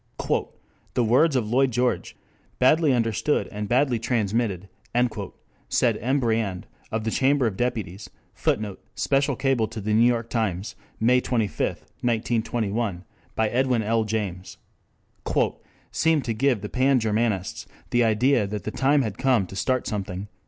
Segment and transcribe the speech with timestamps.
[0.95, 2.15] "The words of Lloyd George,
[2.57, 4.67] badly understood and badly transmitted,"
[5.69, 6.19] said M.
[6.19, 11.21] Briand to the Chamber of Deputies, [Footnote: Special Cable to The New York Times, May
[11.21, 11.67] 25,
[12.01, 13.03] 1921,
[13.35, 14.57] by Edwin L, James.]
[15.91, 19.85] "seemed to give the Pan Germanists the idea that the time had come to start
[19.85, 20.27] something."